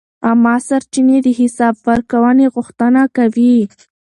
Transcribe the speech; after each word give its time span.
عامه 0.27 0.55
سرچینې 0.67 1.17
د 1.23 1.27
حساب 1.39 1.75
ورکونې 1.87 2.45
غوښتنه 2.55 3.01
کوي. 3.17 3.57